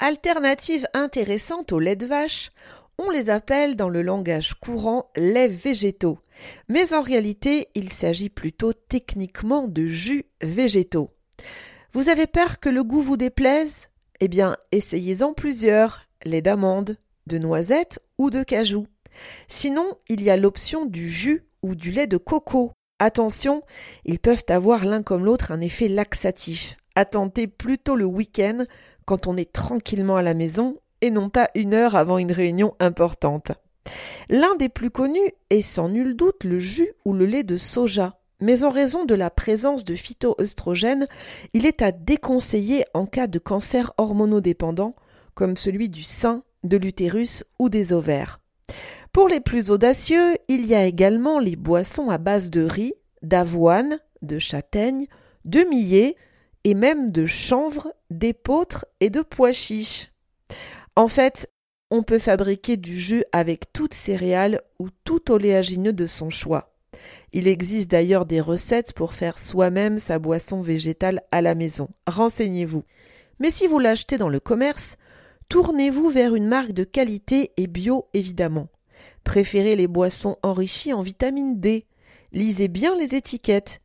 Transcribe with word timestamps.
Alternative 0.00 0.86
intéressante 0.92 1.72
au 1.72 1.78
lait 1.78 1.96
de 1.96 2.04
vache, 2.04 2.50
on 2.98 3.08
les 3.08 3.30
appelle 3.30 3.74
dans 3.74 3.88
le 3.88 4.02
langage 4.02 4.52
courant 4.52 5.10
lait 5.16 5.48
végétaux. 5.48 6.18
Mais 6.68 6.92
en 6.92 7.00
réalité, 7.00 7.68
il 7.74 7.90
s'agit 7.90 8.28
plutôt 8.28 8.74
techniquement 8.74 9.66
de 9.66 9.86
jus 9.86 10.26
végétaux. 10.42 11.08
Vous 11.94 12.10
avez 12.10 12.26
peur 12.26 12.60
que 12.60 12.68
le 12.68 12.84
goût 12.84 13.00
vous 13.00 13.16
déplaise? 13.16 13.88
Eh 14.20 14.28
bien, 14.28 14.58
essayez-en 14.72 15.32
plusieurs, 15.32 16.02
lait 16.26 16.42
d'amande, 16.42 16.98
de 17.26 17.38
noisette 17.38 17.98
ou 18.18 18.28
de 18.28 18.42
cajou. 18.42 18.86
Sinon, 19.48 19.96
il 20.10 20.22
y 20.22 20.28
a 20.28 20.36
l'option 20.36 20.84
du 20.84 21.08
jus 21.08 21.46
ou 21.62 21.74
du 21.74 21.92
lait 21.92 22.06
de 22.06 22.18
coco. 22.18 22.72
Attention, 22.98 23.62
ils 24.04 24.18
peuvent 24.18 24.44
avoir 24.48 24.84
l'un 24.84 25.02
comme 25.02 25.24
l'autre 25.24 25.50
un 25.50 25.62
effet 25.62 25.88
laxatif 25.88 26.76
à 26.94 27.04
plutôt 27.04 27.96
le 27.96 28.04
week-end 28.04 28.64
quand 29.04 29.26
on 29.26 29.36
est 29.36 29.52
tranquillement 29.52 30.16
à 30.16 30.22
la 30.22 30.34
maison 30.34 30.78
et 31.00 31.10
non 31.10 31.30
pas 31.30 31.48
une 31.54 31.74
heure 31.74 31.94
avant 31.94 32.18
une 32.18 32.32
réunion 32.32 32.74
importante. 32.78 33.52
L'un 34.28 34.54
des 34.56 34.68
plus 34.68 34.90
connus 34.90 35.32
est 35.48 35.62
sans 35.62 35.88
nul 35.88 36.14
doute 36.14 36.44
le 36.44 36.58
jus 36.58 36.92
ou 37.04 37.12
le 37.12 37.26
lait 37.26 37.42
de 37.42 37.56
soja. 37.56 38.16
Mais 38.40 38.64
en 38.64 38.70
raison 38.70 39.04
de 39.04 39.14
la 39.14 39.30
présence 39.30 39.84
de 39.84 39.94
phytoœstrogènes, 39.94 41.06
il 41.52 41.66
est 41.66 41.82
à 41.82 41.92
déconseiller 41.92 42.84
en 42.94 43.06
cas 43.06 43.26
de 43.26 43.38
cancer 43.38 43.92
hormonodépendant, 43.98 44.94
comme 45.34 45.56
celui 45.56 45.90
du 45.90 46.02
sein, 46.02 46.42
de 46.64 46.76
l'utérus 46.76 47.44
ou 47.58 47.68
des 47.68 47.92
ovaires. 47.92 48.40
Pour 49.12 49.28
les 49.28 49.40
plus 49.40 49.70
audacieux, 49.70 50.36
il 50.48 50.66
y 50.66 50.74
a 50.74 50.86
également 50.86 51.38
les 51.38 51.56
boissons 51.56 52.08
à 52.08 52.18
base 52.18 52.48
de 52.48 52.62
riz, 52.62 52.94
d'avoine, 53.22 53.98
de 54.22 54.38
châtaigne, 54.38 55.06
de 55.44 55.60
millet, 55.64 56.16
et 56.64 56.74
même 56.74 57.10
de 57.10 57.26
chanvre, 57.26 57.92
d'épeautre 58.10 58.86
et 59.00 59.10
de 59.10 59.22
pois 59.22 59.52
chiches. 59.52 60.12
En 60.96 61.08
fait, 61.08 61.50
on 61.90 62.02
peut 62.02 62.18
fabriquer 62.18 62.76
du 62.76 63.00
jus 63.00 63.24
avec 63.32 63.72
toutes 63.72 63.94
céréales 63.94 64.60
ou 64.78 64.88
tout 65.04 65.30
oléagineux 65.32 65.92
de 65.92 66.06
son 66.06 66.30
choix. 66.30 66.72
Il 67.32 67.48
existe 67.48 67.90
d'ailleurs 67.90 68.26
des 68.26 68.40
recettes 68.40 68.92
pour 68.92 69.14
faire 69.14 69.38
soi-même 69.38 69.98
sa 69.98 70.18
boisson 70.18 70.60
végétale 70.60 71.22
à 71.30 71.42
la 71.42 71.54
maison. 71.54 71.88
Renseignez-vous. 72.06 72.84
Mais 73.38 73.50
si 73.50 73.66
vous 73.66 73.78
l'achetez 73.78 74.18
dans 74.18 74.28
le 74.28 74.40
commerce, 74.40 74.96
tournez-vous 75.48 76.10
vers 76.10 76.34
une 76.34 76.46
marque 76.46 76.72
de 76.72 76.84
qualité 76.84 77.52
et 77.56 77.66
bio 77.66 78.06
évidemment. 78.14 78.68
Préférez 79.24 79.76
les 79.76 79.88
boissons 79.88 80.36
enrichies 80.42 80.92
en 80.92 81.02
vitamine 81.02 81.60
D. 81.60 81.86
Lisez 82.32 82.68
bien 82.68 82.96
les 82.96 83.14
étiquettes 83.14 83.80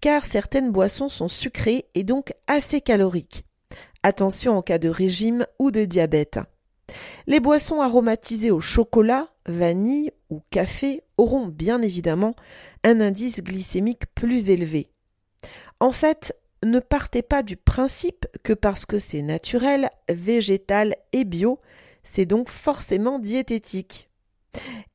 car 0.00 0.24
certaines 0.24 0.72
boissons 0.72 1.08
sont 1.08 1.28
sucrées 1.28 1.86
et 1.94 2.04
donc 2.04 2.32
assez 2.46 2.80
caloriques. 2.80 3.44
Attention 4.02 4.56
en 4.56 4.62
cas 4.62 4.78
de 4.78 4.88
régime 4.88 5.46
ou 5.58 5.70
de 5.70 5.84
diabète. 5.84 6.38
Les 7.26 7.40
boissons 7.40 7.80
aromatisées 7.80 8.50
au 8.50 8.60
chocolat, 8.60 9.28
vanille 9.46 10.12
ou 10.30 10.40
café 10.50 11.02
auront 11.18 11.46
bien 11.46 11.82
évidemment 11.82 12.34
un 12.82 13.00
indice 13.00 13.42
glycémique 13.42 14.06
plus 14.14 14.50
élevé. 14.50 14.88
En 15.80 15.92
fait, 15.92 16.36
ne 16.62 16.78
partez 16.78 17.22
pas 17.22 17.42
du 17.42 17.56
principe 17.56 18.26
que 18.42 18.52
parce 18.52 18.86
que 18.86 18.98
c'est 18.98 19.22
naturel, 19.22 19.90
végétal 20.08 20.96
et 21.12 21.24
bio, 21.24 21.58
c'est 22.04 22.26
donc 22.26 22.48
forcément 22.48 23.18
diététique. 23.18 24.10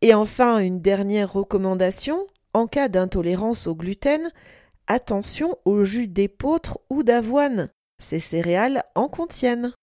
Et 0.01 0.13
enfin, 0.13 0.59
une 0.59 0.81
dernière 0.81 1.31
recommandation, 1.31 2.27
en 2.53 2.67
cas 2.67 2.87
d'intolérance 2.87 3.67
au 3.67 3.75
gluten, 3.75 4.31
Attention 4.87 5.57
au 5.65 5.83
jus 5.83 6.07
d'épeautre 6.07 6.79
ou 6.91 7.01
d'avoine. 7.01 7.69
Ces 7.97 8.19
céréales 8.19 8.83
en 8.93 9.07
contiennent. 9.07 9.73